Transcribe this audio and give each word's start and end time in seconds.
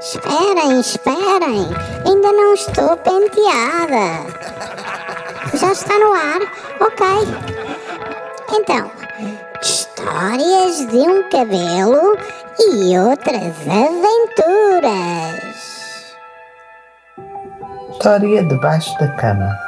Esperem, 0.00 0.78
esperem, 0.80 1.66
ainda 2.06 2.32
não 2.32 2.54
estou 2.54 2.96
penteada. 2.98 4.24
Já 5.54 5.72
está 5.72 5.98
no 5.98 6.12
ar? 6.12 6.40
Ok. 6.80 7.04
Então, 8.52 8.88
histórias 9.60 10.86
de 10.86 10.98
um 10.98 11.28
cabelo 11.28 12.16
e 12.60 12.96
outras 12.96 13.56
aventuras. 13.66 14.98
História 17.90 18.44
debaixo 18.44 18.96
da 19.00 19.08
cama. 19.08 19.58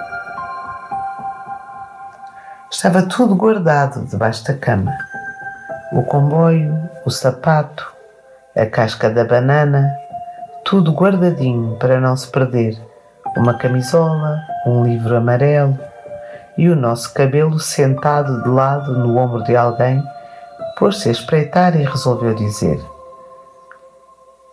Estava 2.71 3.03
tudo 3.03 3.35
guardado 3.35 4.07
debaixo 4.07 4.45
da 4.45 4.55
cama. 4.55 4.97
O 5.93 6.05
comboio, 6.05 6.89
o 7.05 7.11
sapato, 7.11 7.93
a 8.57 8.65
casca 8.65 9.11
da 9.11 9.25
banana, 9.25 9.91
tudo 10.71 10.93
guardadinho 10.93 11.75
para 11.81 12.01
não 12.01 12.17
se 12.17 12.29
perder. 12.29 12.81
Uma 13.37 13.55
camisola, 13.55 14.41
um 14.65 14.85
livro 14.85 15.17
amarelo 15.17 15.77
e 16.57 16.69
o 16.69 16.77
nosso 16.77 17.13
cabelo 17.13 17.59
sentado 17.59 18.45
de 18.45 18.49
lado 18.49 18.97
no 18.97 19.17
ombro 19.17 19.43
de 19.43 19.57
alguém, 19.57 20.01
pôs-se 20.79 21.09
a 21.09 21.13
espreitar 21.13 21.75
e 21.75 21.83
resolveu 21.83 22.37
dizer: 22.37 22.81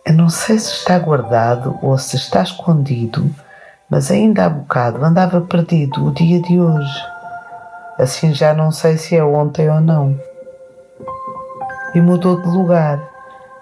Eu 0.03 0.13
não 0.16 0.27
sei 0.27 0.57
se 0.57 0.71
está 0.71 0.98
guardado 0.98 1.77
ou 1.84 1.95
se 1.99 2.16
está 2.16 2.41
escondido, 2.41 3.29
mas 3.88 4.09
ainda 4.09 4.45
há 4.45 4.49
bocado 4.49 5.05
andava 5.05 5.40
perdido 5.41 6.04
o 6.04 6.12
dia 6.12 6.41
de 6.41 6.59
hoje. 6.59 6.99
Assim 7.99 8.34
já 8.34 8.55
não 8.55 8.71
sei 8.71 8.98
se 8.98 9.15
é 9.15 9.23
ontem 9.23 9.70
ou 9.70 9.79
não. 9.79 10.20
E 11.93 12.02
mudou 12.02 12.41
de 12.41 12.48
lugar 12.48 13.16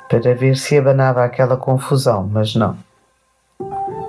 para 0.09 0.34
ver 0.36 0.55
se 0.55 0.77
abanava 0.77 1.23
aquela 1.23 1.58
confusão, 1.58 2.30
mas 2.32 2.55
não. 2.55 2.77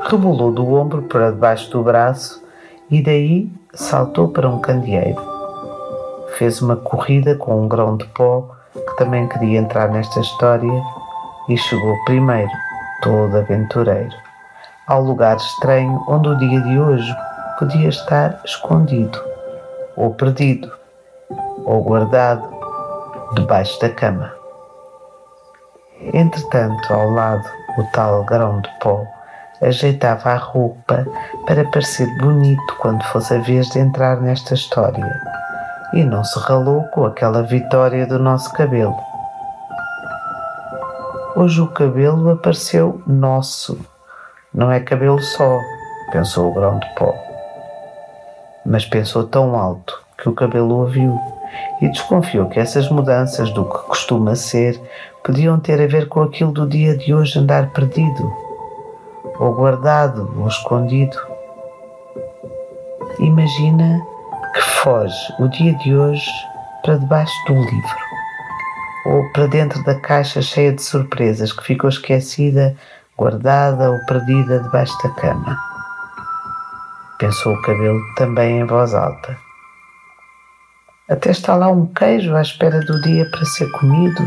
Rebolou 0.08 0.52
do 0.52 0.74
ombro 0.74 1.02
para 1.02 1.30
debaixo 1.30 1.70
do 1.70 1.82
braço 1.82 2.42
e 2.90 3.02
daí 3.02 3.50
saltou 3.74 4.28
para 4.28 4.48
um 4.48 4.60
candeeiro. 4.60 5.20
Fez 6.36 6.60
uma 6.60 6.76
corrida 6.76 7.34
com 7.34 7.62
um 7.62 7.68
grão 7.68 7.96
de 7.96 8.04
pó 8.06 8.56
que 8.72 8.96
também 8.96 9.26
queria 9.28 9.58
entrar 9.58 9.88
nesta 9.88 10.20
história 10.20 10.82
e 11.48 11.56
chegou 11.56 11.96
primeiro, 12.04 12.50
todo 13.02 13.36
aventureiro, 13.36 14.14
ao 14.86 15.02
lugar 15.02 15.36
estranho 15.36 16.04
onde 16.08 16.28
o 16.28 16.38
dia 16.38 16.60
de 16.60 16.78
hoje 16.78 17.16
podia 17.58 17.88
estar 17.88 18.40
escondido, 18.44 19.18
ou 19.96 20.12
perdido, 20.14 20.70
ou 21.64 21.82
guardado 21.82 22.48
debaixo 23.34 23.80
da 23.80 23.88
cama. 23.88 24.35
Entretanto, 26.00 26.92
ao 26.92 27.10
lado, 27.10 27.48
o 27.78 27.84
tal 27.92 28.24
grão 28.24 28.60
de 28.60 28.68
pó 28.80 29.06
ajeitava 29.62 30.30
a 30.30 30.36
roupa 30.36 31.06
para 31.46 31.64
parecer 31.64 32.06
bonito 32.18 32.76
quando 32.78 33.02
fosse 33.04 33.34
a 33.34 33.38
vez 33.38 33.68
de 33.70 33.78
entrar 33.78 34.20
nesta 34.20 34.54
história 34.54 35.10
e 35.94 36.04
não 36.04 36.22
se 36.22 36.38
ralou 36.38 36.84
com 36.88 37.06
aquela 37.06 37.42
vitória 37.42 38.06
do 38.06 38.18
nosso 38.18 38.52
cabelo. 38.52 38.96
Hoje 41.34 41.60
o 41.60 41.68
cabelo 41.68 42.30
apareceu 42.30 43.02
nosso, 43.06 43.78
não 44.52 44.70
é 44.70 44.80
cabelo 44.80 45.20
só, 45.20 45.58
pensou 46.12 46.50
o 46.50 46.54
grão 46.54 46.78
de 46.78 46.94
pó. 46.94 47.14
Mas 48.64 48.84
pensou 48.84 49.24
tão 49.24 49.54
alto 49.54 50.05
que 50.26 50.30
o 50.30 50.34
cabelo 50.34 50.80
ouviu 50.80 51.16
e 51.80 51.88
desconfiou 51.88 52.48
que 52.48 52.58
essas 52.58 52.90
mudanças 52.90 53.50
do 53.52 53.64
que 53.64 53.78
costuma 53.86 54.34
ser 54.34 54.80
podiam 55.24 55.58
ter 55.60 55.80
a 55.80 55.86
ver 55.86 56.08
com 56.08 56.20
aquilo 56.22 56.50
do 56.50 56.66
dia 56.66 56.96
de 56.96 57.14
hoje 57.14 57.38
andar 57.38 57.70
perdido, 57.70 58.32
ou 59.38 59.54
guardado, 59.54 60.34
ou 60.36 60.48
escondido. 60.48 61.16
Imagina 63.20 64.00
que 64.52 64.60
foge 64.60 65.32
o 65.38 65.48
dia 65.48 65.74
de 65.74 65.94
hoje 65.94 66.30
para 66.82 66.96
debaixo 66.96 67.34
do 67.46 67.54
livro, 67.54 67.96
ou 69.06 69.32
para 69.32 69.46
dentro 69.46 69.82
da 69.84 69.94
caixa 70.00 70.42
cheia 70.42 70.72
de 70.72 70.82
surpresas 70.82 71.52
que 71.52 71.64
ficou 71.64 71.88
esquecida, 71.88 72.76
guardada 73.16 73.90
ou 73.90 73.98
perdida 74.06 74.58
debaixo 74.58 74.96
da 75.04 75.10
cama. 75.10 75.56
Pensou 77.18 77.54
o 77.54 77.62
cabelo 77.62 78.00
também 78.16 78.60
em 78.60 78.66
voz 78.66 78.92
alta. 78.92 79.45
Até 81.08 81.30
está 81.30 81.54
lá 81.54 81.68
um 81.68 81.86
queijo 81.86 82.34
à 82.34 82.42
espera 82.42 82.80
do 82.80 83.00
dia 83.00 83.30
para 83.30 83.44
ser 83.44 83.70
comido. 83.70 84.24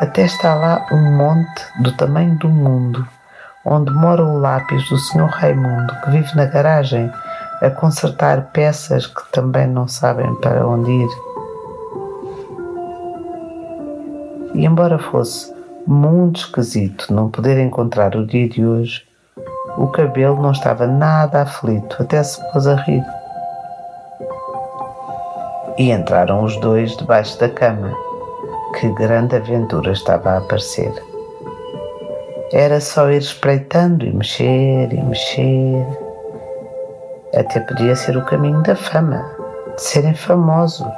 Até 0.00 0.22
está 0.22 0.56
lá 0.56 0.84
um 0.90 1.16
monte 1.16 1.62
do 1.80 1.92
tamanho 1.92 2.36
do 2.38 2.48
mundo, 2.48 3.06
onde 3.64 3.92
mora 3.92 4.24
o 4.24 4.40
lápis 4.40 4.88
do 4.88 4.98
Sr. 4.98 5.28
Raimundo, 5.30 5.94
que 6.02 6.10
vive 6.10 6.34
na 6.34 6.46
garagem 6.46 7.08
a 7.62 7.70
consertar 7.70 8.50
peças 8.52 9.06
que 9.06 9.22
também 9.30 9.68
não 9.68 9.86
sabem 9.86 10.34
para 10.40 10.66
onde 10.66 10.90
ir. 10.90 11.08
E 14.54 14.66
embora 14.66 14.98
fosse 14.98 15.54
muito 15.86 16.40
esquisito 16.40 17.14
não 17.14 17.30
poder 17.30 17.56
encontrar 17.60 18.16
o 18.16 18.26
dia 18.26 18.48
de 18.48 18.66
hoje, 18.66 19.06
o 19.76 19.86
cabelo 19.86 20.42
não 20.42 20.50
estava 20.50 20.88
nada 20.88 21.42
aflito, 21.42 22.02
até 22.02 22.20
se 22.20 22.42
pôs 22.50 22.66
a 22.66 22.74
rir 22.74 23.04
e 25.78 25.92
entraram 25.92 26.42
os 26.42 26.56
dois 26.60 26.96
debaixo 26.96 27.38
da 27.38 27.48
cama. 27.48 27.92
Que 28.78 28.88
grande 28.94 29.36
aventura 29.36 29.92
estava 29.92 30.30
a 30.30 30.38
aparecer. 30.38 30.92
Era 32.52 32.80
só 32.80 33.10
ir 33.10 33.18
espreitando 33.18 34.04
e 34.04 34.12
mexer 34.12 34.92
e 34.92 35.02
mexer. 35.02 35.86
Até 37.34 37.60
podia 37.60 37.94
ser 37.94 38.16
o 38.16 38.24
caminho 38.24 38.62
da 38.62 38.74
fama, 38.74 39.24
de 39.76 39.82
serem 39.82 40.14
famosos, 40.14 40.92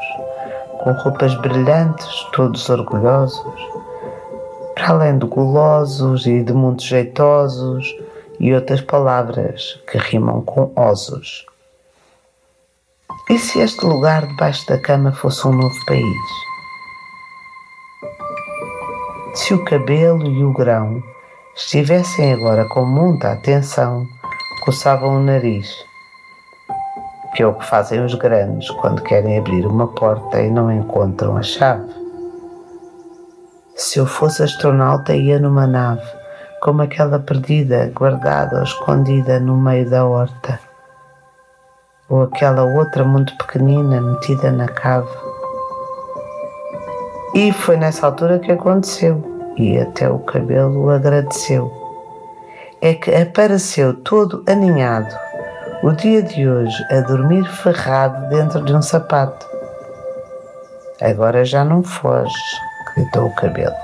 com 0.83 0.93
roupas 0.93 1.35
brilhantes, 1.41 2.09
todos 2.33 2.69
orgulhosos, 2.71 3.61
para 4.75 4.91
além 4.91 5.19
de 5.19 5.27
gulosos 5.27 6.27
e 6.27 6.43
de 6.43 6.53
muito 6.53 6.83
jeitosos 6.83 7.95
e 8.39 8.55
outras 8.55 8.81
palavras 8.81 9.79
que 9.91 9.99
rimam 9.99 10.41
com 10.43 10.73
osos. 10.77 11.47
E 13.29 13.39
se 13.39 13.61
este 13.61 13.85
lugar 13.85 14.27
debaixo 14.27 14.67
da 14.67 14.79
cama 14.79 15.13
fosse 15.13 15.47
um 15.47 15.53
novo 15.53 15.85
país? 15.87 16.05
Se 19.35 19.55
o 19.55 19.65
cabelo 19.65 20.27
e 20.27 20.45
o 20.45 20.53
grão 20.53 21.03
estivessem 21.55 22.33
agora 22.33 22.65
com 22.65 22.85
muita 22.85 23.33
atenção, 23.33 24.07
coçavam 24.65 25.17
o 25.17 25.23
nariz, 25.23 25.69
que 27.35 27.43
é 27.43 27.47
o 27.47 27.55
que 27.55 27.65
fazem 27.67 28.05
os 28.05 28.15
grandes 28.15 28.69
quando 28.71 29.03
querem 29.03 29.39
abrir 29.39 29.65
uma 29.67 29.87
porta 29.87 30.41
e 30.41 30.51
não 30.51 30.73
encontram 30.73 31.37
a 31.37 31.43
chave. 31.43 31.89
Se 33.77 33.99
eu 33.99 34.07
fosse 34.07 34.43
astronauta, 34.43 35.15
ia 35.15 35.39
numa 35.39 35.67
nave, 35.67 36.07
como 36.61 36.83
aquela 36.83 37.19
perdida, 37.19 37.93
guardada 37.95 38.57
ou 38.57 38.65
escondida 38.65 39.39
no 39.39 39.57
meio 39.57 39.89
da 39.89 40.05
horta 40.05 40.70
ou 42.11 42.25
aquela 42.25 42.65
outra 42.65 43.05
muito 43.05 43.35
pequenina 43.39 44.01
metida 44.01 44.51
na 44.51 44.67
cave. 44.67 45.09
E 47.35 47.53
foi 47.53 47.77
nessa 47.77 48.07
altura 48.07 48.41
que 48.41 48.51
aconteceu, 48.51 49.23
e 49.57 49.79
até 49.79 50.11
o 50.11 50.19
cabelo 50.19 50.91
agradeceu. 50.91 51.71
É 52.83 52.95
que 52.95 53.15
apareceu 53.15 53.95
todo 53.95 54.43
aninhado, 54.49 55.15
o 55.85 55.93
dia 55.93 56.23
de 56.23 56.49
hoje, 56.49 56.85
a 56.91 57.01
dormir 57.01 57.45
ferrado 57.45 58.29
dentro 58.29 58.63
de 58.65 58.75
um 58.75 58.83
sapato. 58.83 59.47
Agora 61.01 61.45
já 61.45 61.65
não 61.65 61.83
foge, 61.83 62.35
gritou 62.97 63.27
o 63.27 63.35
cabelo. 63.37 63.77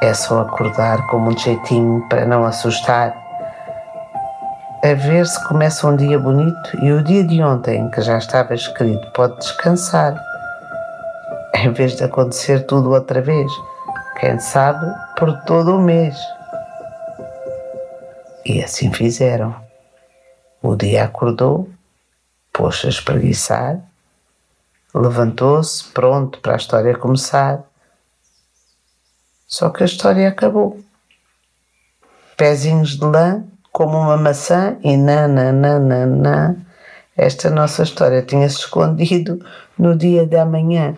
É 0.00 0.14
só 0.14 0.42
acordar 0.42 1.04
com 1.08 1.18
muito 1.18 1.42
jeitinho 1.42 2.06
para 2.08 2.24
não 2.24 2.44
assustar 2.44 3.27
a 4.82 4.94
ver 4.94 5.26
se 5.26 5.42
começa 5.48 5.86
um 5.88 5.96
dia 5.96 6.18
bonito 6.18 6.84
e 6.84 6.92
o 6.92 7.02
dia 7.02 7.24
de 7.24 7.42
ontem, 7.42 7.90
que 7.90 8.00
já 8.00 8.18
estava 8.18 8.54
escrito, 8.54 9.10
pode 9.12 9.36
descansar, 9.38 10.14
em 11.54 11.72
vez 11.72 11.96
de 11.96 12.04
acontecer 12.04 12.64
tudo 12.64 12.90
outra 12.90 13.20
vez, 13.20 13.50
quem 14.20 14.38
sabe 14.38 14.86
por 15.18 15.32
todo 15.42 15.76
o 15.76 15.82
mês. 15.82 16.16
E 18.44 18.62
assim 18.62 18.92
fizeram. 18.92 19.54
O 20.62 20.76
dia 20.76 21.04
acordou, 21.04 21.68
pôs-se 22.52 22.86
a 22.86 22.90
espreguiçar, 22.90 23.80
levantou-se, 24.94 25.84
pronto 25.92 26.40
para 26.40 26.54
a 26.54 26.56
história 26.56 26.96
começar. 26.96 27.64
Só 29.46 29.70
que 29.70 29.82
a 29.82 29.86
história 29.86 30.28
acabou. 30.28 30.80
Pezinhos 32.36 32.96
de 32.96 33.04
lã 33.04 33.44
como 33.78 33.96
uma 33.96 34.16
maçã 34.16 34.76
e 34.82 34.96
nananana. 34.96 36.56
Esta 37.16 37.48
nossa 37.48 37.84
história 37.84 38.22
tinha-se 38.22 38.56
escondido 38.56 39.38
no 39.78 39.94
dia 39.94 40.26
de 40.26 40.36
amanhã. 40.36 40.96